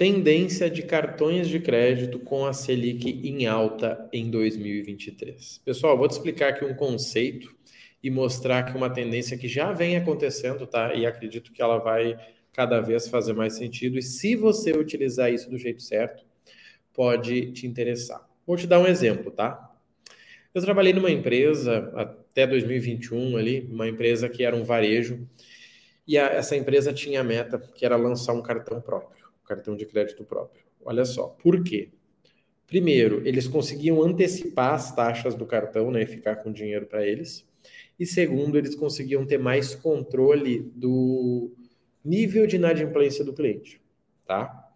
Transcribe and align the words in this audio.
Tendência 0.00 0.70
de 0.70 0.82
cartões 0.82 1.46
de 1.46 1.60
crédito 1.60 2.18
com 2.18 2.46
a 2.46 2.54
Selic 2.54 3.20
em 3.22 3.46
alta 3.46 4.08
em 4.10 4.30
2023. 4.30 5.60
Pessoal, 5.62 5.98
vou 5.98 6.08
te 6.08 6.12
explicar 6.12 6.48
aqui 6.48 6.64
um 6.64 6.72
conceito 6.72 7.54
e 8.02 8.10
mostrar 8.10 8.62
que 8.62 8.74
uma 8.74 8.88
tendência 8.88 9.36
que 9.36 9.46
já 9.46 9.72
vem 9.72 9.98
acontecendo, 9.98 10.66
tá? 10.66 10.94
E 10.94 11.04
acredito 11.04 11.52
que 11.52 11.60
ela 11.60 11.76
vai 11.76 12.18
cada 12.50 12.80
vez 12.80 13.08
fazer 13.08 13.34
mais 13.34 13.56
sentido. 13.58 13.98
E 13.98 14.02
se 14.02 14.34
você 14.36 14.72
utilizar 14.72 15.30
isso 15.30 15.50
do 15.50 15.58
jeito 15.58 15.82
certo, 15.82 16.24
pode 16.94 17.52
te 17.52 17.66
interessar. 17.66 18.26
Vou 18.46 18.56
te 18.56 18.66
dar 18.66 18.78
um 18.78 18.86
exemplo, 18.86 19.30
tá? 19.30 19.70
Eu 20.54 20.62
trabalhei 20.62 20.94
numa 20.94 21.10
empresa 21.10 21.92
até 21.94 22.46
2021 22.46 23.36
ali, 23.36 23.68
uma 23.70 23.86
empresa 23.86 24.30
que 24.30 24.44
era 24.44 24.56
um 24.56 24.64
varejo, 24.64 25.28
e 26.08 26.16
a, 26.16 26.28
essa 26.28 26.56
empresa 26.56 26.90
tinha 26.90 27.20
a 27.20 27.24
meta 27.24 27.58
que 27.58 27.84
era 27.84 27.96
lançar 27.96 28.32
um 28.32 28.40
cartão 28.40 28.80
próprio 28.80 29.19
cartão 29.50 29.76
de 29.76 29.84
crédito 29.84 30.24
próprio. 30.24 30.62
Olha 30.84 31.04
só, 31.04 31.26
por 31.26 31.62
quê? 31.64 31.90
Primeiro, 32.66 33.26
eles 33.26 33.48
conseguiam 33.48 34.00
antecipar 34.00 34.74
as 34.74 34.94
taxas 34.94 35.34
do 35.34 35.44
cartão, 35.44 35.90
né, 35.90 36.02
e 36.02 36.06
ficar 36.06 36.36
com 36.36 36.52
dinheiro 36.52 36.86
para 36.86 37.04
eles. 37.04 37.44
E 37.98 38.06
segundo, 38.06 38.56
eles 38.56 38.76
conseguiam 38.76 39.26
ter 39.26 39.38
mais 39.38 39.74
controle 39.74 40.70
do 40.76 41.52
nível 42.04 42.46
de 42.46 42.56
inadimplência 42.56 43.24
do 43.24 43.32
cliente, 43.32 43.80
tá? 44.24 44.68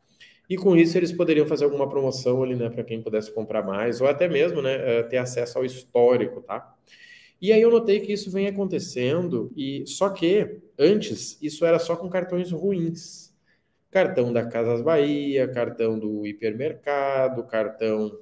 E 0.50 0.56
com 0.56 0.76
isso 0.76 0.98
eles 0.98 1.12
poderiam 1.12 1.46
fazer 1.46 1.64
alguma 1.64 1.88
promoção 1.88 2.42
ali, 2.42 2.56
né, 2.56 2.68
para 2.68 2.82
quem 2.82 3.00
pudesse 3.00 3.32
comprar 3.32 3.62
mais, 3.62 4.00
ou 4.00 4.08
até 4.08 4.28
mesmo, 4.28 4.60
né, 4.60 4.74
eh, 4.74 5.02
ter 5.04 5.18
acesso 5.18 5.56
ao 5.56 5.64
histórico, 5.64 6.42
tá? 6.42 6.74
E 7.40 7.52
aí 7.52 7.62
eu 7.62 7.70
notei 7.70 8.00
que 8.00 8.12
isso 8.12 8.30
vem 8.30 8.48
acontecendo, 8.48 9.52
e 9.56 9.84
só 9.86 10.10
que 10.10 10.58
antes 10.78 11.38
isso 11.40 11.64
era 11.64 11.78
só 11.78 11.94
com 11.94 12.10
cartões 12.10 12.50
ruins 12.50 13.33
cartão 13.94 14.32
da 14.32 14.44
Casas 14.44 14.82
Bahia, 14.82 15.46
cartão 15.46 15.96
do 15.96 16.26
hipermercado, 16.26 17.44
cartão, 17.44 18.18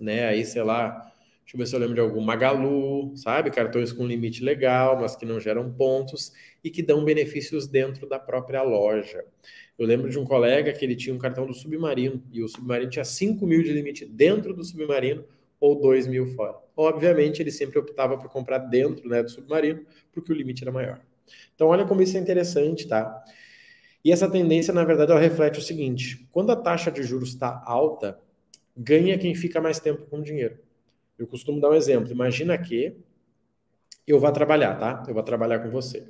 né, 0.00 0.24
aí 0.24 0.46
sei 0.46 0.62
lá, 0.62 1.12
deixa 1.42 1.54
eu 1.54 1.58
ver 1.58 1.66
se 1.66 1.76
eu 1.76 1.78
lembro 1.78 1.94
de 1.94 2.00
algum 2.00 2.22
Magalu, 2.22 3.14
sabe? 3.14 3.50
Cartões 3.50 3.92
com 3.92 4.06
limite 4.06 4.42
legal, 4.42 4.98
mas 4.98 5.14
que 5.14 5.26
não 5.26 5.38
geram 5.38 5.70
pontos 5.70 6.32
e 6.64 6.70
que 6.70 6.82
dão 6.82 7.04
benefícios 7.04 7.66
dentro 7.66 8.08
da 8.08 8.18
própria 8.18 8.62
loja. 8.62 9.22
Eu 9.78 9.86
lembro 9.86 10.08
de 10.08 10.18
um 10.18 10.24
colega 10.24 10.72
que 10.72 10.86
ele 10.86 10.96
tinha 10.96 11.14
um 11.14 11.18
cartão 11.18 11.46
do 11.46 11.52
Submarino 11.52 12.24
e 12.32 12.42
o 12.42 12.48
Submarino 12.48 12.90
tinha 12.90 13.04
5 13.04 13.46
mil 13.46 13.62
de 13.62 13.74
limite 13.74 14.06
dentro 14.06 14.54
do 14.54 14.64
Submarino 14.64 15.22
ou 15.60 15.78
2 15.78 16.06
mil 16.06 16.28
fora. 16.28 16.56
Obviamente, 16.74 17.42
ele 17.42 17.50
sempre 17.50 17.78
optava 17.78 18.16
por 18.16 18.30
comprar 18.30 18.56
dentro 18.56 19.06
né, 19.06 19.22
do 19.22 19.30
Submarino 19.30 19.84
porque 20.12 20.32
o 20.32 20.34
limite 20.34 20.64
era 20.64 20.72
maior. 20.72 20.98
Então, 21.54 21.68
olha 21.68 21.84
como 21.84 22.00
isso 22.00 22.16
é 22.16 22.20
interessante, 22.20 22.88
tá? 22.88 23.22
E 24.04 24.12
essa 24.12 24.30
tendência, 24.30 24.72
na 24.72 24.84
verdade, 24.84 25.10
ela 25.10 25.20
reflete 25.20 25.58
o 25.58 25.62
seguinte: 25.62 26.26
quando 26.30 26.50
a 26.50 26.56
taxa 26.56 26.90
de 26.90 27.02
juros 27.02 27.30
está 27.30 27.62
alta, 27.66 28.18
ganha 28.76 29.18
quem 29.18 29.34
fica 29.34 29.60
mais 29.60 29.80
tempo 29.80 30.06
com 30.06 30.18
o 30.18 30.22
dinheiro. 30.22 30.58
Eu 31.18 31.26
costumo 31.26 31.60
dar 31.60 31.70
um 31.70 31.74
exemplo. 31.74 32.12
Imagina 32.12 32.56
que 32.56 32.96
eu 34.06 34.20
vá 34.20 34.30
trabalhar, 34.30 34.76
tá? 34.76 35.04
Eu 35.08 35.14
vou 35.14 35.22
trabalhar 35.22 35.58
com 35.58 35.70
você. 35.70 36.08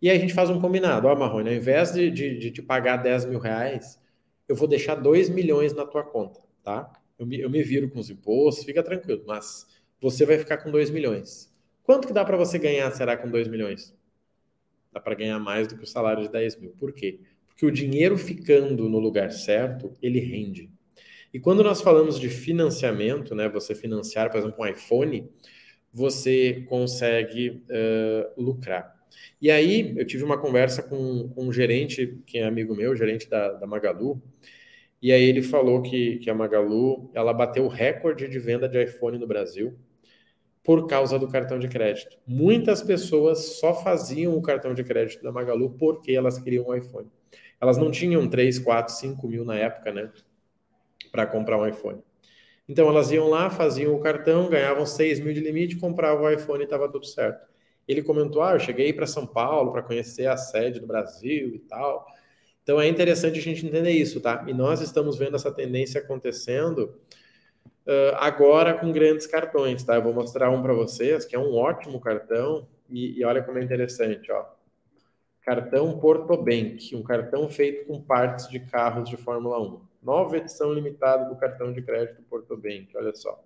E 0.00 0.10
aí 0.10 0.16
a 0.16 0.20
gente 0.20 0.34
faz 0.34 0.50
um 0.50 0.60
combinado. 0.60 1.06
Ó, 1.06 1.14
Marrone, 1.14 1.50
ao 1.50 1.54
invés 1.54 1.92
de, 1.92 2.10
de, 2.10 2.36
de 2.36 2.50
te 2.50 2.60
pagar 2.60 2.96
10 2.96 3.26
mil 3.26 3.38
reais, 3.38 4.00
eu 4.48 4.56
vou 4.56 4.66
deixar 4.66 4.96
2 4.96 5.28
milhões 5.30 5.72
na 5.72 5.86
tua 5.86 6.02
conta, 6.02 6.40
tá? 6.62 6.92
Eu 7.16 7.24
me, 7.24 7.40
eu 7.40 7.48
me 7.48 7.62
viro 7.62 7.88
com 7.88 8.00
os 8.00 8.10
impostos, 8.10 8.64
fica 8.64 8.82
tranquilo, 8.82 9.22
mas 9.26 9.66
você 10.00 10.26
vai 10.26 10.36
ficar 10.38 10.58
com 10.58 10.70
2 10.72 10.90
milhões. 10.90 11.50
Quanto 11.84 12.08
que 12.08 12.12
dá 12.12 12.24
para 12.24 12.36
você 12.36 12.58
ganhar, 12.58 12.90
será, 12.90 13.16
com 13.16 13.30
2 13.30 13.46
milhões? 13.46 13.94
Dá 14.92 15.00
para 15.00 15.14
ganhar 15.14 15.38
mais 15.38 15.66
do 15.66 15.76
que 15.76 15.84
o 15.84 15.86
salário 15.86 16.22
de 16.22 16.30
10 16.30 16.60
mil. 16.60 16.70
Por 16.78 16.92
quê? 16.92 17.20
Porque 17.46 17.64
o 17.64 17.70
dinheiro 17.70 18.16
ficando 18.16 18.88
no 18.88 18.98
lugar 18.98 19.30
certo, 19.32 19.96
ele 20.02 20.20
rende. 20.20 20.70
E 21.32 21.40
quando 21.40 21.62
nós 21.62 21.80
falamos 21.80 22.20
de 22.20 22.28
financiamento, 22.28 23.34
né, 23.34 23.48
você 23.48 23.74
financiar, 23.74 24.30
por 24.30 24.38
exemplo, 24.38 24.56
um 24.58 24.66
iPhone, 24.66 25.30
você 25.92 26.64
consegue 26.68 27.62
uh, 27.70 28.42
lucrar. 28.42 28.94
E 29.40 29.50
aí, 29.50 29.94
eu 29.96 30.06
tive 30.06 30.24
uma 30.24 30.38
conversa 30.38 30.82
com, 30.82 31.28
com, 31.30 31.46
um 31.46 31.52
gerente, 31.52 32.18
que 32.26 32.38
é 32.38 32.44
amigo 32.44 32.74
meu, 32.74 32.94
gerente 32.94 33.28
da, 33.28 33.52
da 33.52 33.66
Magalu, 33.66 34.22
e 35.00 35.10
aí 35.10 35.24
ele 35.24 35.42
falou 35.42 35.82
que, 35.82 36.18
que 36.18 36.30
a 36.30 36.34
Magalu, 36.34 37.10
ela 37.14 37.32
bateu 37.32 37.64
o 37.64 37.68
recorde 37.68 38.28
de 38.28 38.38
venda 38.38 38.68
de 38.68 38.82
iPhone 38.82 39.18
no 39.18 39.26
Brasil, 39.26 39.76
por 40.62 40.86
causa 40.86 41.18
do 41.18 41.28
cartão 41.28 41.58
de 41.58 41.68
crédito. 41.68 42.16
Muitas 42.26 42.82
pessoas 42.82 43.56
só 43.58 43.74
faziam 43.74 44.36
o 44.36 44.42
cartão 44.42 44.74
de 44.74 44.84
crédito 44.84 45.22
da 45.22 45.32
Magalu 45.32 45.70
porque 45.70 46.12
elas 46.12 46.38
queriam 46.38 46.68
um 46.68 46.74
iPhone. 46.74 47.10
Elas 47.60 47.76
não 47.76 47.90
tinham 47.90 48.28
3, 48.28 48.58
4, 48.58 48.94
5 48.94 49.28
mil 49.28 49.44
na 49.44 49.56
época, 49.56 49.92
né? 49.92 50.10
Para 51.10 51.26
comprar 51.26 51.58
um 51.58 51.66
iPhone. 51.66 52.00
Então 52.68 52.88
elas 52.88 53.10
iam 53.10 53.28
lá, 53.28 53.50
faziam 53.50 53.94
o 53.94 54.00
cartão, 54.00 54.48
ganhavam 54.48 54.86
6 54.86 55.20
mil 55.20 55.34
de 55.34 55.40
limite, 55.40 55.76
compravam 55.76 56.24
o 56.24 56.30
iPhone 56.30 56.60
e 56.60 56.64
estava 56.64 56.88
tudo 56.90 57.06
certo. 57.06 57.46
Ele 57.86 58.02
comentou: 58.02 58.42
Ah, 58.42 58.54
eu 58.54 58.60
cheguei 58.60 58.92
para 58.92 59.06
São 59.06 59.26
Paulo 59.26 59.72
para 59.72 59.82
conhecer 59.82 60.26
a 60.26 60.36
sede 60.36 60.78
do 60.80 60.86
Brasil 60.86 61.54
e 61.54 61.58
tal. 61.58 62.06
Então 62.62 62.80
é 62.80 62.86
interessante 62.86 63.38
a 63.38 63.42
gente 63.42 63.66
entender 63.66 63.90
isso, 63.90 64.20
tá? 64.20 64.44
E 64.46 64.54
nós 64.54 64.80
estamos 64.80 65.18
vendo 65.18 65.34
essa 65.34 65.50
tendência 65.50 66.00
acontecendo 66.00 66.94
Uh, 67.86 68.14
agora 68.18 68.74
com 68.74 68.92
grandes 68.92 69.26
cartões, 69.26 69.82
tá? 69.82 69.96
Eu 69.96 70.02
vou 70.02 70.12
mostrar 70.12 70.50
um 70.50 70.62
para 70.62 70.72
vocês, 70.72 71.24
que 71.24 71.34
é 71.34 71.38
um 71.38 71.54
ótimo 71.56 72.00
cartão, 72.00 72.68
e, 72.88 73.18
e, 73.18 73.24
olha 73.24 73.42
como 73.42 73.58
é 73.58 73.62
interessante, 73.62 74.30
ó. 74.30 74.44
Cartão 75.40 75.98
Porto 75.98 76.36
Bank, 76.36 76.94
um 76.94 77.02
cartão 77.02 77.48
feito 77.48 77.86
com 77.86 78.00
partes 78.00 78.48
de 78.48 78.60
carros 78.60 79.08
de 79.08 79.16
Fórmula 79.16 79.60
1. 79.60 79.80
Nova 80.00 80.36
edição 80.36 80.72
limitada 80.72 81.28
do 81.28 81.34
cartão 81.34 81.72
de 81.72 81.82
crédito 81.82 82.22
Porto 82.22 82.56
Bank, 82.56 82.88
olha 82.94 83.12
só. 83.14 83.42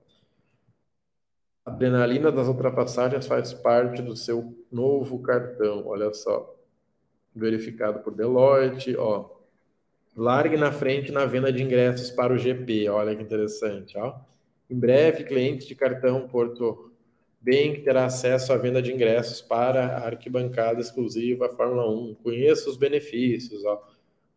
A 1.65 1.71
adrenalina 1.71 2.31
das 2.31 2.47
ultrapassagens 2.47 3.27
faz 3.27 3.55
parte 3.55 4.03
do 4.03 4.15
seu 4.15 4.55
novo 4.71 5.23
cartão, 5.23 5.87
olha 5.87 6.13
só. 6.13 6.55
Verificado 7.35 8.01
por 8.01 8.15
Deloitte, 8.15 8.95
ó 8.97 9.36
Largue 10.17 10.57
na 10.57 10.73
frente 10.73 11.13
na 11.13 11.27
venda 11.27 11.53
de 11.53 11.63
ingressos 11.63 12.11
para 12.11 12.33
o 12.33 12.39
GP. 12.39 12.89
Olha 12.89 13.15
que 13.15 13.23
interessante. 13.23 13.99
Ó. 13.99 14.15
Em 14.71 14.79
breve, 14.79 15.25
clientes 15.25 15.67
de 15.67 15.75
cartão 15.75 16.27
Porto 16.27 16.91
Bank 17.41 17.83
terá 17.83 18.07
acesso 18.07 18.53
à 18.53 18.57
venda 18.57 18.81
de 18.81 18.93
ingressos 18.93 19.43
para 19.43 19.87
a 19.87 20.07
arquibancada 20.07 20.81
exclusiva 20.81 21.51
Fórmula 21.51 21.89
1. 21.89 22.15
Conheça 22.23 22.71
os 22.71 22.77
benefícios. 22.77 23.65
Ó. 23.65 23.83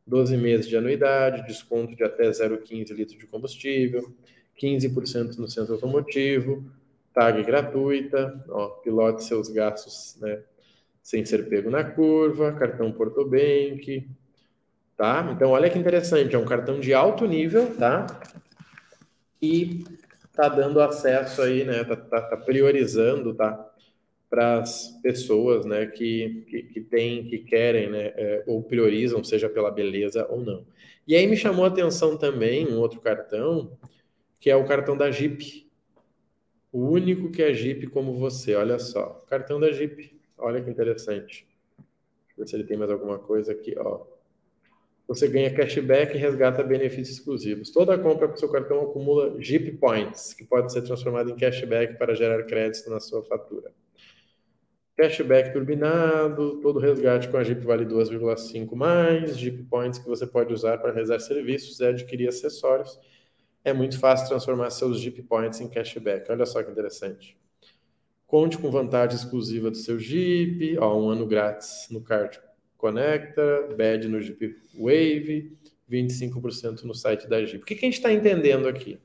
12 0.06 0.36
meses 0.38 0.68
de 0.68 0.76
anuidade, 0.76 1.46
desconto 1.46 1.96
de 1.96 2.04
até 2.04 2.30
0,15 2.30 2.92
litros 2.92 3.18
de 3.18 3.28
combustível, 3.28 4.12
15% 4.62 5.38
no 5.38 5.48
centro 5.48 5.76
automotivo, 5.76 6.66
tag 7.14 7.44
gratuita, 7.44 8.44
ó, 8.50 8.70
pilote 8.82 9.24
seus 9.24 9.50
gastos 9.50 10.18
né, 10.20 10.42
sem 11.02 11.24
ser 11.26 11.48
pego 11.48 11.70
na 11.70 11.84
curva, 11.84 12.52
cartão 12.54 12.92
Porto 12.92 13.24
Bank, 13.24 14.10
tá? 15.00 15.32
Então, 15.34 15.52
olha 15.52 15.70
que 15.70 15.80
interessante, 15.80 16.36
é 16.36 16.38
um 16.38 16.44
cartão 16.44 16.78
de 16.78 16.94
alto 16.94 17.26
nível, 17.26 17.74
tá? 17.78 18.06
E 19.42 19.86
tá 20.34 20.50
dando 20.50 20.82
acesso 20.82 21.42
aí, 21.42 21.64
né? 21.64 21.86
Tá, 21.86 21.96
tá, 21.96 22.22
tá 22.22 22.36
priorizando, 22.36 23.34
tá? 23.34 23.74
Para 24.30 24.60
as 24.60 25.00
pessoas, 25.02 25.66
né? 25.66 25.86
Que, 25.86 26.44
que, 26.50 26.64
que 26.64 26.82
têm, 26.82 27.24
que 27.24 27.40
querem, 27.40 27.90
né? 27.90 28.08
É, 28.08 28.44
ou 28.46 28.62
priorizam, 28.62 29.24
seja 29.24 29.48
pela 29.48 29.72
beleza 29.72 30.28
ou 30.30 30.42
não. 30.44 30.66
E 31.08 31.16
aí 31.16 31.26
me 31.28 31.38
chamou 31.38 31.64
a 31.64 31.70
atenção 31.70 32.18
também 32.18 32.68
um 32.68 32.78
outro 32.78 33.00
cartão, 33.00 33.72
que 34.38 34.50
é 34.50 34.56
o 34.58 34.68
cartão 34.68 34.98
da 34.98 35.10
Jeep. 35.10 35.66
O 36.74 36.90
único 36.90 37.32
que 37.32 37.42
é 37.42 37.54
Jeep 37.54 37.88
como 37.88 38.16
você, 38.16 38.54
olha 38.54 38.78
só. 38.78 39.24
Cartão 39.30 39.62
da 39.62 39.72
Jeep, 39.72 40.14
olha 40.38 40.62
que 40.62 40.70
interessante. 40.70 41.48
Deixa 41.78 42.34
eu 42.38 42.44
ver 42.44 42.48
se 42.50 42.56
ele 42.58 42.66
tem 42.66 42.76
mais 42.76 42.92
alguma 42.92 43.18
coisa 43.18 43.54
aqui, 43.54 43.74
ó 43.78 44.19
você 45.10 45.28
ganha 45.28 45.52
cashback 45.52 46.16
e 46.16 46.20
resgata 46.20 46.62
benefícios 46.62 47.18
exclusivos. 47.18 47.72
Toda 47.72 47.98
compra 47.98 48.28
com 48.28 48.38
seu 48.38 48.48
cartão 48.48 48.82
acumula 48.82 49.42
Jeep 49.42 49.72
Points, 49.78 50.36
que 50.36 50.44
pode 50.44 50.72
ser 50.72 50.84
transformado 50.84 51.32
em 51.32 51.36
cashback 51.36 51.98
para 51.98 52.14
gerar 52.14 52.44
crédito 52.44 52.88
na 52.92 53.00
sua 53.00 53.24
fatura. 53.24 53.72
Cashback 54.96 55.52
turbinado, 55.52 56.62
todo 56.62 56.78
resgate 56.78 57.28
com 57.28 57.38
a 57.38 57.44
Jeep 57.44 57.66
vale 57.66 57.86
2,5 57.86 58.76
mais, 58.76 59.36
Jeep 59.36 59.64
Points 59.64 59.98
que 59.98 60.08
você 60.08 60.28
pode 60.28 60.54
usar 60.54 60.78
para 60.78 60.92
realizar 60.92 61.20
serviços 61.20 61.80
e 61.80 61.86
adquirir 61.88 62.28
acessórios. 62.28 63.00
É 63.64 63.74
muito 63.74 64.00
fácil 64.00 64.28
transformar 64.28 64.70
seus 64.70 65.00
Jeep 65.00 65.24
Points 65.24 65.60
em 65.60 65.68
cashback. 65.68 66.32
Olha 66.32 66.46
só 66.46 66.62
que 66.62 66.70
interessante. 66.70 67.36
Conte 68.28 68.60
com 68.60 68.70
vantagem 68.70 69.18
exclusiva 69.18 69.72
do 69.72 69.78
seu 69.78 69.98
Jeep, 69.98 70.78
ó, 70.78 70.96
um 70.96 71.10
ano 71.10 71.26
grátis 71.26 71.88
no 71.90 72.00
card 72.00 72.40
Conecta, 72.80 73.68
BED 73.76 74.08
no 74.08 74.20
Jeep 74.20 74.56
Wave, 74.74 75.52
25% 75.92 76.84
no 76.84 76.96
site 76.96 77.28
da 77.28 77.46
Jeep. 77.46 77.62
O 77.62 77.66
que, 77.66 77.76
que 77.76 77.86
a 77.86 77.88
gente 77.88 77.98
está 77.98 78.12
entendendo 78.12 78.68
aqui? 78.68 78.98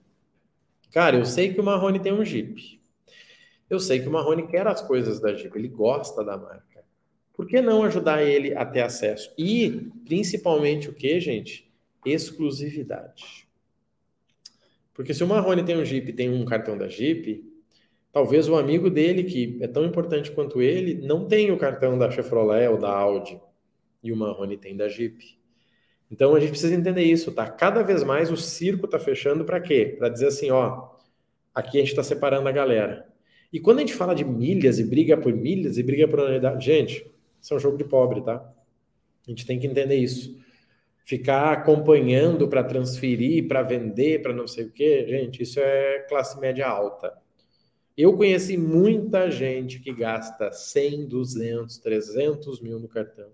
Cara, 0.92 1.16
eu 1.16 1.26
sei 1.26 1.52
que 1.52 1.60
o 1.60 1.64
Marrone 1.64 1.98
tem 1.98 2.12
um 2.12 2.24
Jeep. 2.24 2.80
Eu 3.68 3.80
sei 3.80 4.00
que 4.00 4.08
o 4.08 4.12
Marrone 4.12 4.46
quer 4.46 4.66
as 4.66 4.80
coisas 4.80 5.20
da 5.20 5.34
Jeep, 5.34 5.54
ele 5.58 5.68
gosta 5.68 6.24
da 6.24 6.38
marca. 6.38 6.84
Por 7.32 7.48
que 7.48 7.60
não 7.60 7.82
ajudar 7.82 8.22
ele 8.22 8.54
a 8.54 8.64
ter 8.64 8.82
acesso? 8.82 9.34
E, 9.36 9.90
principalmente, 10.06 10.88
o 10.88 10.94
que, 10.94 11.18
gente? 11.18 11.64
exclusividade. 12.04 13.48
Porque 14.92 15.14
se 15.14 15.24
o 15.24 15.26
Marrone 15.26 15.64
tem 15.64 15.76
um 15.76 15.84
Jeep 15.84 16.12
tem 16.12 16.30
um 16.30 16.44
cartão 16.44 16.76
da 16.76 16.86
Jeep, 16.86 17.42
talvez 18.12 18.48
o 18.48 18.56
amigo 18.56 18.90
dele, 18.90 19.24
que 19.24 19.58
é 19.60 19.66
tão 19.66 19.84
importante 19.84 20.30
quanto 20.30 20.62
ele, 20.62 20.94
não 20.94 21.26
tenha 21.26 21.52
o 21.52 21.58
cartão 21.58 21.98
da 21.98 22.10
Chevrolet 22.10 22.68
ou 22.68 22.78
da 22.78 22.90
Audi. 22.90 23.40
E 24.04 24.12
o 24.12 24.16
Marrone 24.16 24.56
tem 24.56 24.76
da 24.76 24.88
Jeep. 24.88 25.36
Então 26.10 26.34
a 26.34 26.38
gente 26.38 26.50
precisa 26.50 26.74
entender 26.74 27.02
isso, 27.02 27.32
tá? 27.32 27.50
Cada 27.50 27.82
vez 27.82 28.04
mais 28.04 28.30
o 28.30 28.36
circo 28.36 28.86
tá 28.86 29.00
fechando 29.00 29.44
para 29.44 29.60
quê? 29.60 29.96
Para 29.98 30.08
dizer 30.08 30.28
assim, 30.28 30.50
ó, 30.50 30.90
aqui 31.52 31.78
a 31.78 31.80
gente 31.80 31.90
está 31.90 32.04
separando 32.04 32.48
a 32.48 32.52
galera. 32.52 33.08
E 33.52 33.58
quando 33.58 33.78
a 33.78 33.80
gente 33.80 33.94
fala 33.94 34.14
de 34.14 34.24
milhas 34.24 34.78
e 34.78 34.84
briga 34.84 35.16
por 35.16 35.32
milhas 35.32 35.78
e 35.78 35.82
briga 35.82 36.06
por 36.06 36.20
unidade, 36.20 36.64
gente, 36.64 37.10
isso 37.40 37.52
é 37.52 37.56
um 37.56 37.60
jogo 37.60 37.76
de 37.76 37.84
pobre, 37.84 38.22
tá? 38.22 38.36
A 39.26 39.30
gente 39.30 39.44
tem 39.44 39.58
que 39.58 39.66
entender 39.66 39.96
isso 39.96 40.44
ficar 41.04 41.52
acompanhando 41.52 42.48
para 42.48 42.64
transferir, 42.64 43.46
para 43.46 43.62
vender, 43.62 44.22
para 44.22 44.32
não 44.32 44.46
sei 44.46 44.64
o 44.64 44.70
quê, 44.70 45.04
gente, 45.06 45.42
isso 45.42 45.60
é 45.60 45.98
classe 46.08 46.40
média 46.40 46.66
alta. 46.66 47.12
Eu 47.96 48.16
conheci 48.16 48.56
muita 48.56 49.30
gente 49.30 49.78
que 49.78 49.92
gasta 49.92 50.50
100, 50.50 51.06
200, 51.06 51.78
300 51.78 52.60
mil 52.60 52.80
no 52.80 52.88
cartão. 52.88 53.28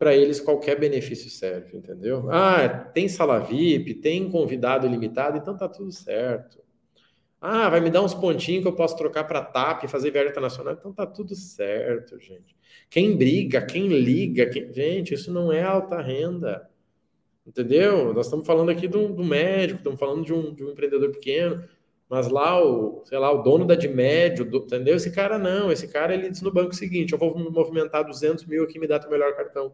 Para 0.00 0.16
eles, 0.16 0.40
qualquer 0.40 0.80
benefício 0.80 1.28
serve, 1.28 1.76
entendeu? 1.76 2.30
Ah, 2.32 2.66
tem 2.66 3.06
sala 3.06 3.38
VIP, 3.38 3.96
tem 3.96 4.30
convidado 4.30 4.86
ilimitado, 4.86 5.36
então 5.36 5.54
tá 5.54 5.68
tudo 5.68 5.92
certo. 5.92 6.58
Ah, 7.38 7.68
vai 7.68 7.80
me 7.80 7.90
dar 7.90 8.00
uns 8.00 8.14
pontinhos 8.14 8.62
que 8.62 8.68
eu 8.68 8.74
posso 8.74 8.96
trocar 8.96 9.24
para 9.24 9.44
TAP 9.44 9.84
e 9.84 9.88
fazer 9.88 10.10
viagem 10.10 10.30
internacional, 10.30 10.72
então 10.72 10.90
tá 10.90 11.06
tudo 11.06 11.34
certo, 11.34 12.18
gente. 12.18 12.56
Quem 12.88 13.14
briga, 13.14 13.60
quem 13.60 13.88
liga, 13.88 14.46
quem... 14.46 14.72
gente, 14.72 15.12
isso 15.12 15.30
não 15.30 15.52
é 15.52 15.62
alta 15.62 16.00
renda. 16.00 16.66
Entendeu? 17.46 18.14
Nós 18.14 18.24
estamos 18.24 18.46
falando 18.46 18.70
aqui 18.70 18.88
do, 18.88 19.08
do 19.08 19.22
médico, 19.22 19.80
estamos 19.80 20.00
falando 20.00 20.24
de 20.24 20.32
um, 20.32 20.54
de 20.54 20.64
um, 20.64 20.70
empreendedor 20.70 21.10
pequeno, 21.10 21.62
mas 22.10 22.28
lá 22.28 22.62
o, 22.62 23.02
sei 23.06 23.18
lá, 23.18 23.32
o 23.32 23.42
dono 23.42 23.64
da 23.64 23.74
de 23.74 23.88
médio, 23.88 24.44
do, 24.44 24.58
entendeu? 24.58 24.96
Esse 24.96 25.12
cara 25.12 25.38
não, 25.38 25.70
esse 25.70 25.88
cara 25.88 26.12
ele 26.12 26.28
diz 26.28 26.42
no 26.42 26.52
banco 26.52 26.70
o 26.70 26.76
seguinte: 26.76 27.12
eu 27.12 27.18
vou 27.18 27.38
movimentar 27.50 28.04
200 28.04 28.44
mil 28.46 28.64
aqui, 28.64 28.78
me 28.78 28.86
dá 28.86 28.98
o 29.06 29.10
melhor 29.10 29.34
cartão. 29.36 29.72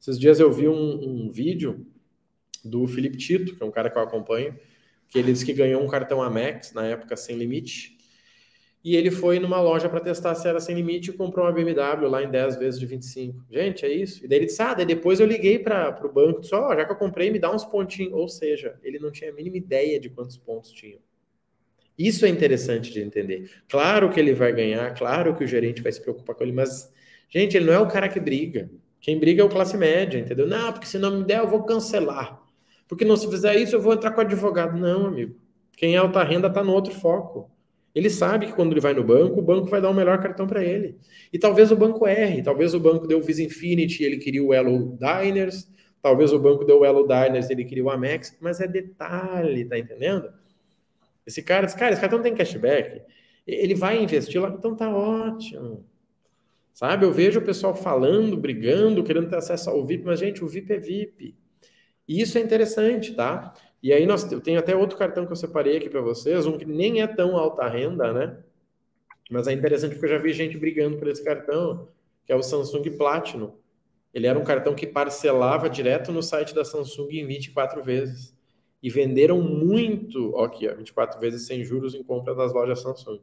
Esses 0.00 0.18
dias 0.18 0.38
eu 0.38 0.52
vi 0.52 0.68
um, 0.68 0.74
um 1.26 1.30
vídeo 1.30 1.86
do 2.64 2.86
Felipe 2.86 3.16
Tito, 3.16 3.56
que 3.56 3.62
é 3.62 3.66
um 3.66 3.70
cara 3.70 3.90
que 3.90 3.98
eu 3.98 4.02
acompanho, 4.02 4.56
que 5.08 5.18
ele 5.18 5.32
disse 5.32 5.46
que 5.46 5.52
ganhou 5.52 5.82
um 5.82 5.88
cartão 5.88 6.22
Amex 6.22 6.72
na 6.72 6.86
época 6.86 7.16
sem 7.16 7.36
limite 7.36 7.96
e 8.86 8.94
ele 8.94 9.10
foi 9.10 9.40
numa 9.40 9.60
loja 9.60 9.88
para 9.88 9.98
testar 9.98 10.32
se 10.36 10.46
era 10.46 10.60
sem 10.60 10.76
limite 10.76 11.10
e 11.10 11.12
comprou 11.12 11.44
uma 11.44 11.50
BMW 11.50 12.08
lá 12.08 12.22
em 12.22 12.30
10 12.30 12.56
vezes 12.56 12.78
de 12.78 12.86
25. 12.86 13.44
Gente, 13.50 13.84
é 13.84 13.92
isso. 13.92 14.24
E 14.24 14.28
daí 14.28 14.38
ele 14.38 14.46
disse: 14.46 14.62
Ah, 14.62 14.74
daí 14.74 14.86
depois 14.86 15.18
eu 15.18 15.26
liguei 15.26 15.58
para 15.58 16.06
o 16.06 16.12
banco 16.12 16.38
e 16.38 16.42
disse: 16.42 16.54
Ó, 16.54 16.68
oh, 16.68 16.72
já 16.72 16.84
que 16.84 16.92
eu 16.92 16.96
comprei, 16.96 17.28
me 17.28 17.40
dá 17.40 17.52
uns 17.52 17.64
pontinhos. 17.64 18.12
Ou 18.12 18.28
seja, 18.28 18.78
ele 18.84 19.00
não 19.00 19.10
tinha 19.10 19.30
a 19.30 19.34
mínima 19.34 19.56
ideia 19.56 19.98
de 19.98 20.08
quantos 20.08 20.36
pontos 20.36 20.70
tinha. 20.70 20.98
Isso 21.98 22.26
é 22.26 22.28
interessante 22.28 22.92
de 22.92 23.00
entender. 23.00 23.50
Claro 23.68 24.10
que 24.10 24.20
ele 24.20 24.34
vai 24.34 24.52
ganhar, 24.52 24.92
claro 24.94 25.34
que 25.34 25.44
o 25.44 25.46
gerente 25.46 25.82
vai 25.82 25.92
se 25.92 26.00
preocupar 26.00 26.36
com 26.36 26.44
ele, 26.44 26.52
mas, 26.52 26.92
gente, 27.28 27.56
ele 27.56 27.66
não 27.66 27.72
é 27.72 27.78
o 27.78 27.88
cara 27.88 28.08
que 28.08 28.20
briga. 28.20 28.70
Quem 29.00 29.18
briga 29.18 29.42
é 29.42 29.44
o 29.44 29.48
classe 29.48 29.76
média, 29.76 30.18
entendeu? 30.18 30.46
Não, 30.46 30.72
porque 30.72 30.86
se 30.86 30.98
não 30.98 31.18
me 31.18 31.24
der, 31.24 31.38
eu 31.38 31.48
vou 31.48 31.62
cancelar. 31.64 32.42
Porque 32.88 33.04
não 33.04 33.16
se 33.16 33.28
fizer 33.30 33.56
isso, 33.56 33.76
eu 33.76 33.80
vou 33.80 33.92
entrar 33.94 34.10
com 34.10 34.20
advogado. 34.20 34.76
Não, 34.78 35.06
amigo. 35.06 35.36
Quem 35.76 35.94
é 35.94 35.98
alta 35.98 36.22
renda 36.22 36.48
está 36.48 36.64
no 36.64 36.72
outro 36.72 36.92
foco. 36.92 37.50
Ele 37.94 38.10
sabe 38.10 38.46
que 38.46 38.52
quando 38.52 38.72
ele 38.72 38.80
vai 38.80 38.92
no 38.92 39.02
banco, 39.02 39.38
o 39.40 39.42
banco 39.42 39.68
vai 39.68 39.80
dar 39.80 39.88
o 39.90 39.94
melhor 39.94 40.20
cartão 40.20 40.46
para 40.46 40.62
ele. 40.62 40.98
E 41.32 41.38
talvez 41.38 41.72
o 41.72 41.76
banco 41.76 42.06
erre, 42.06 42.42
talvez 42.42 42.74
o 42.74 42.80
banco 42.80 43.06
deu 43.06 43.18
o 43.18 43.22
Visa 43.22 43.42
Infinity 43.42 44.02
e 44.02 44.06
ele 44.06 44.18
queria 44.18 44.44
o 44.44 44.52
Elo 44.52 44.98
Diners, 44.98 45.66
talvez 46.02 46.30
o 46.32 46.38
banco 46.38 46.64
deu 46.64 46.80
o 46.80 46.84
Elo 46.84 47.06
Diners 47.06 47.48
e 47.48 47.54
ele 47.54 47.64
queria 47.64 47.84
o 47.84 47.90
Amex, 47.90 48.36
mas 48.38 48.60
é 48.60 48.66
detalhe, 48.66 49.64
tá 49.64 49.78
entendendo? 49.78 50.28
Esse 51.26 51.42
cara, 51.42 51.66
esse 51.66 51.76
cara, 51.76 51.92
esse 51.92 52.00
cartão 52.00 52.22
tem 52.22 52.34
cashback, 52.34 53.02
ele 53.46 53.74
vai 53.74 54.02
investir 54.02 54.40
lá, 54.40 54.50
então 54.50 54.76
tá 54.76 54.88
ótimo. 54.88 55.84
Sabe, 56.72 57.06
eu 57.06 57.12
vejo 57.12 57.40
o 57.40 57.44
pessoal 57.44 57.74
falando, 57.74 58.36
brigando, 58.36 59.02
querendo 59.02 59.30
ter 59.30 59.36
acesso 59.36 59.70
ao 59.70 59.84
VIP, 59.86 60.04
mas 60.04 60.20
gente, 60.20 60.44
o 60.44 60.46
VIP 60.46 60.72
é 60.74 60.78
VIP. 60.78 61.36
E 62.06 62.20
isso 62.20 62.36
é 62.36 62.40
interessante, 62.40 63.14
tá? 63.14 63.54
E 63.82 63.92
aí 63.92 64.04
nós, 64.04 64.30
eu 64.30 64.40
tenho 64.40 64.58
até 64.58 64.76
outro 64.76 64.98
cartão 64.98 65.24
que 65.24 65.32
eu 65.32 65.36
separei 65.36 65.78
aqui 65.78 65.88
para 65.88 66.00
vocês, 66.00 66.46
um 66.46 66.58
que 66.58 66.66
nem 66.66 67.00
é 67.00 67.06
tão 67.06 67.36
alta 67.36 67.66
renda, 67.66 68.12
né? 68.12 68.38
Mas 69.30 69.48
é 69.48 69.52
interessante 69.52 69.92
porque 69.92 70.06
eu 70.06 70.10
já 70.10 70.18
vi 70.18 70.32
gente 70.32 70.58
brigando 70.58 70.98
por 70.98 71.08
esse 71.08 71.24
cartão, 71.24 71.88
que 72.24 72.32
é 72.32 72.36
o 72.36 72.42
Samsung 72.42 72.82
Platinum. 72.96 73.54
Ele 74.12 74.26
era 74.26 74.38
um 74.38 74.44
cartão 74.44 74.74
que 74.74 74.86
parcelava 74.86 75.68
direto 75.68 76.12
no 76.12 76.22
site 76.22 76.54
da 76.54 76.64
Samsung 76.64 77.08
em 77.10 77.26
24 77.26 77.82
vezes. 77.82 78.35
E 78.86 78.88
venderam 78.88 79.42
muito, 79.42 80.32
ó, 80.36 80.44
aqui, 80.44 80.68
ó, 80.68 80.72
24 80.76 81.18
vezes 81.18 81.44
sem 81.44 81.64
juros 81.64 81.92
em 81.96 82.04
compra 82.04 82.36
das 82.36 82.52
lojas 82.52 82.82
Samsung. 82.82 83.18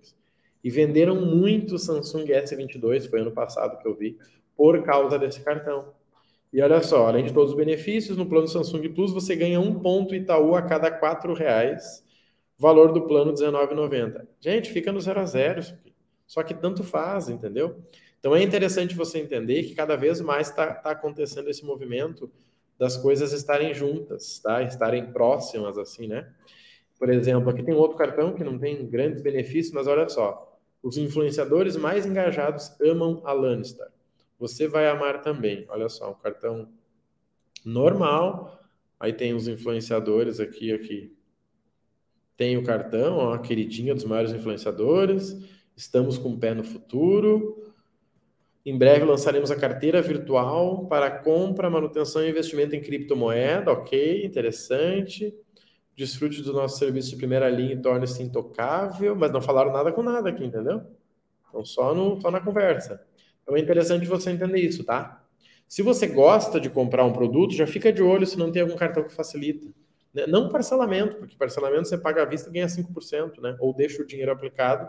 E 0.62 0.69
venderam 0.69 1.15
muito 1.15 1.80
Samsung 1.80 2.25
S22, 2.25 3.10
foi 3.10 3.21
ano 3.21 3.31
passado 3.31 3.81
que 3.81 3.88
eu 3.88 3.95
vi, 3.95 4.18
por 4.57 4.83
causa 4.83 5.18
desse 5.18 5.39
cartão. 5.39 5.94
E 6.51 6.62
olha 6.62 6.83
só, 6.83 7.07
além 7.07 7.24
de 7.24 7.31
todos 7.31 7.51
os 7.51 7.57
benefícios, 7.57 8.18
no 8.18 8.25
plano 8.25 8.45
Samsung 8.45 8.89
Plus 8.89 9.13
você 9.13 9.38
ganha 9.38 9.57
um 9.57 9.80
ponto 9.80 10.13
Itaú 10.13 10.54
a 10.54 10.62
cada 10.63 10.92
quatro 10.92 11.33
reais, 11.33 12.04
valor 12.57 12.92
do 12.92 13.07
plano 13.07 13.31
R$19,90. 13.31 14.27
Gente, 14.42 14.69
fica 14.69 14.92
no 14.92 15.00
zero 15.00 15.21
a 15.21 15.25
zero. 15.25 15.62
Só 16.27 16.44
que 16.44 16.54
tanto 16.54 16.83
faz, 16.83 17.30
entendeu? 17.30 17.77
Então 18.19 18.36
é 18.36 18.44
interessante 18.44 18.95
você 18.95 19.18
entender 19.18 19.63
que 19.63 19.75
cada 19.75 19.95
vez 19.95 20.19
mais 20.19 20.50
está 20.50 20.74
tá 20.74 20.92
acontecendo 20.92 21.50
esse 21.50 21.63
movimento 21.63 22.30
das 22.78 22.98
coisas 22.98 23.31
estarem 23.34 23.74
juntas, 23.74 24.40
tá? 24.40 24.62
Estarem 24.64 25.12
próximas, 25.12 25.78
assim, 25.78 26.08
né? 26.08 26.31
Por 26.98 27.10
exemplo, 27.10 27.50
aqui 27.50 27.64
tem 27.64 27.74
um 27.74 27.78
outro 27.78 27.98
cartão 27.98 28.34
que 28.34 28.44
não 28.44 28.58
tem 28.58 28.88
grandes 28.88 29.22
benefícios, 29.22 29.74
mas 29.74 29.88
olha 29.88 30.08
só. 30.10 30.60
Os 30.81 30.98
influenciadores 30.98 31.75
mais 31.75 32.06
engajados 32.06 32.75
amam 32.81 33.22
a 33.25 33.31
Lannister 33.31 33.94
você 34.44 34.68
vai 34.68 34.90
amar 34.90 35.22
também. 35.22 35.66
Olha 35.70 35.88
só, 35.88 36.12
um 36.12 36.16
cartão 36.16 36.68
normal. 37.64 38.60
Aí 39.00 39.14
tem 39.14 39.34
os 39.34 39.48
influenciadores 39.48 40.38
aqui, 40.38 40.74
aqui. 40.74 41.16
Tem 42.36 42.58
o 42.58 42.64
cartão, 42.64 43.20
ó, 43.20 43.38
queridinha 43.38 43.96
dos 43.96 44.04
maiores 44.04 44.34
influenciadores. 44.34 45.38
Estamos 45.78 46.18
com 46.18 46.34
o 46.34 46.38
pé 46.38 46.54
no 46.54 46.64
futuro. 46.64 47.73
Em 48.65 48.77
breve 48.77 49.04
lançaremos 49.04 49.51
a 49.51 49.57
carteira 49.57 50.01
virtual 50.01 50.88
para 50.88 51.12
compra, 51.12 51.69
manutenção 51.69 52.24
e 52.24 52.30
investimento 52.30 52.75
em 52.75 52.81
criptomoeda. 52.81 53.71
Ok, 53.71 54.25
interessante. 54.25 55.36
Desfrute 55.96 56.41
do 56.41 56.53
nosso 56.53 56.79
serviço 56.79 57.10
de 57.10 57.17
primeira 57.17 57.50
linha 57.50 57.74
e 57.74 57.82
torne-se 57.82 58.24
intocável. 58.24 59.15
Mas 59.15 59.32
não 59.32 59.41
falaram 59.41 59.72
nada 59.74 59.91
com 59.91 60.01
nada 60.01 60.29
aqui, 60.29 60.46
entendeu? 60.46 60.82
Então, 61.50 61.65
só, 61.65 61.93
no, 61.93 62.20
só 62.22 62.32
na 62.32 62.39
conversa. 62.39 63.05
Então 63.41 63.58
é 63.58 63.60
interessante 63.60 64.05
você 64.05 64.32
entender 64.32 64.60
isso, 64.60 64.84
tá? 64.86 65.22
Se 65.67 65.82
você 65.82 66.08
gosta 66.08 66.60
de 66.60 66.70
comprar 66.70 67.03
um 67.03 67.12
produto, 67.12 67.53
já 67.53 67.67
fica 67.67 67.91
de 67.91 68.01
olho 68.01 68.25
se 68.25 68.38
não 68.38 68.51
tem 68.51 68.62
algum 68.62 68.75
cartão 68.75 69.03
que 69.03 69.13
facilita. 69.13 69.67
Né? 70.13 70.25
Não 70.25 70.48
parcelamento, 70.48 71.17
porque 71.17 71.36
parcelamento 71.36 71.88
você 71.88 71.98
paga 71.98 72.22
à 72.22 72.25
vista 72.25 72.50
e 72.50 72.53
ganha 72.53 72.67
5%, 72.67 73.41
né? 73.41 73.58
Ou 73.60 73.74
deixa 73.74 74.01
o 74.01 74.05
dinheiro 74.05 74.32
aplicado 74.32 74.88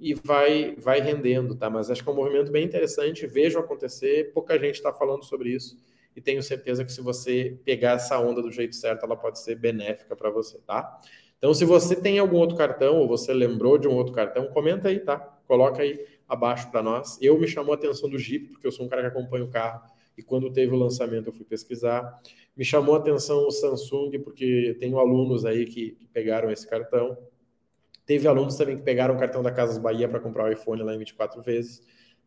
e 0.00 0.14
vai, 0.14 0.74
vai 0.76 1.00
rendendo, 1.00 1.54
tá? 1.54 1.68
Mas 1.68 1.90
acho 1.90 2.02
que 2.02 2.08
é 2.08 2.12
um 2.12 2.16
movimento 2.16 2.50
bem 2.50 2.64
interessante, 2.64 3.26
vejo 3.26 3.58
acontecer, 3.58 4.32
pouca 4.32 4.58
gente 4.58 4.76
está 4.76 4.92
falando 4.92 5.24
sobre 5.24 5.50
isso 5.50 5.78
e 6.14 6.20
tenho 6.20 6.42
certeza 6.42 6.84
que 6.84 6.92
se 6.92 7.00
você 7.00 7.58
pegar 7.64 7.92
essa 7.92 8.18
onda 8.18 8.42
do 8.42 8.50
jeito 8.50 8.74
certo, 8.74 9.04
ela 9.04 9.16
pode 9.16 9.38
ser 9.38 9.54
benéfica 9.56 10.16
para 10.16 10.30
você, 10.30 10.58
tá? 10.66 10.98
Então, 11.38 11.54
se 11.54 11.64
você 11.64 11.96
tem 11.96 12.18
algum 12.18 12.36
outro 12.36 12.56
cartão 12.56 12.98
ou 12.98 13.08
você 13.08 13.32
lembrou 13.32 13.78
de 13.78 13.88
um 13.88 13.94
outro 13.94 14.12
cartão, 14.12 14.48
comenta 14.48 14.88
aí, 14.88 14.98
tá? 14.98 15.18
Coloca 15.46 15.82
aí 15.82 16.04
abaixo 16.28 16.70
para 16.70 16.82
nós. 16.82 17.16
Eu 17.20 17.38
me 17.38 17.48
chamou 17.48 17.72
a 17.72 17.76
atenção 17.76 18.10
do 18.10 18.18
Jeep, 18.18 18.48
porque 18.48 18.66
eu 18.66 18.72
sou 18.72 18.84
um 18.84 18.88
cara 18.88 19.02
que 19.02 19.08
acompanha 19.08 19.44
o 19.44 19.48
carro, 19.48 19.82
e 20.18 20.22
quando 20.22 20.52
teve 20.52 20.74
o 20.74 20.76
lançamento 20.76 21.28
eu 21.28 21.32
fui 21.32 21.46
pesquisar. 21.46 22.20
Me 22.56 22.64
chamou 22.64 22.94
a 22.94 22.98
atenção 22.98 23.46
o 23.46 23.50
Samsung, 23.50 24.18
porque 24.18 24.76
tenho 24.78 24.98
alunos 24.98 25.46
aí 25.46 25.64
que, 25.64 25.92
que 25.92 26.06
pegaram 26.08 26.50
esse 26.50 26.68
cartão. 26.68 27.16
Teve 28.10 28.26
alunos 28.26 28.56
também 28.56 28.76
que 28.76 28.82
pegaram 28.82 29.14
o 29.14 29.18
cartão 29.20 29.40
da 29.40 29.52
Casas 29.52 29.78
Bahia 29.78 30.08
para 30.08 30.18
comprar 30.18 30.46
o 30.46 30.52
iPhone 30.52 30.82
lá 30.82 30.92
em 30.92 30.98
24 30.98 31.40
vezes. 31.42 31.80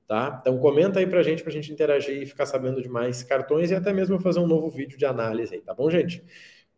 Tá? 0.07 0.37
Então 0.39 0.57
comenta 0.57 0.99
aí 0.99 1.05
para 1.05 1.19
a 1.19 1.23
gente, 1.23 1.43
para 1.43 1.51
a 1.51 1.53
gente 1.53 1.73
interagir 1.73 2.21
e 2.21 2.25
ficar 2.25 2.45
sabendo 2.45 2.81
de 2.81 2.87
mais 2.87 3.21
cartões 3.21 3.69
e 3.69 3.75
até 3.75 3.91
mesmo 3.91 4.17
fazer 4.17 4.39
um 4.39 4.47
novo 4.47 4.69
vídeo 4.69 4.97
de 4.97 5.05
análise 5.05 5.55
aí, 5.55 5.59
tá 5.61 5.73
bom, 5.73 5.89
gente? 5.89 6.23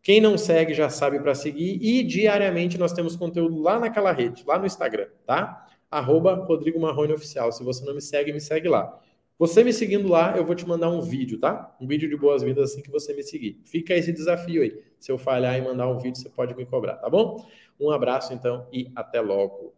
Quem 0.01 0.19
não 0.19 0.39
segue 0.39 0.73
já 0.73 0.89
sabe 0.89 1.19
para 1.19 1.35
seguir 1.35 1.77
e 1.79 2.01
diariamente 2.01 2.79
nós 2.79 2.93
temos 2.93 3.15
conteúdo 3.15 3.61
lá 3.61 3.79
naquela 3.79 4.11
rede, 4.11 4.43
lá 4.43 4.57
no 4.57 4.65
Instagram, 4.65 5.05
tá? 5.23 5.67
arroba 5.91 6.33
Rodrigo 6.33 6.79
Marrone 6.79 7.13
Oficial. 7.13 7.51
Se 7.51 7.63
você 7.63 7.85
não 7.85 7.93
me 7.93 8.01
segue, 8.01 8.33
me 8.33 8.41
segue 8.41 8.67
lá. 8.67 8.99
Você 9.37 9.63
me 9.63 9.71
seguindo 9.71 10.07
lá, 10.07 10.35
eu 10.35 10.43
vou 10.43 10.55
te 10.55 10.67
mandar 10.67 10.89
um 10.89 11.01
vídeo, 11.01 11.37
tá? 11.37 11.75
Um 11.79 11.85
vídeo 11.85 12.09
de 12.09 12.15
boas-vindas 12.17 12.71
assim 12.71 12.81
que 12.81 12.89
você 12.89 13.13
me 13.13 13.21
seguir. 13.21 13.61
Fica 13.65 13.93
esse 13.93 14.11
desafio 14.11 14.61
aí. 14.61 14.81
Se 14.97 15.11
eu 15.11 15.17
falhar 15.17 15.57
e 15.57 15.61
mandar 15.61 15.89
um 15.89 15.99
vídeo, 15.99 16.19
você 16.19 16.29
pode 16.29 16.55
me 16.55 16.65
cobrar, 16.65 16.95
tá 16.95 17.09
bom? 17.09 17.45
Um 17.79 17.91
abraço 17.91 18.33
então 18.33 18.67
e 18.71 18.91
até 18.95 19.21
logo. 19.21 19.74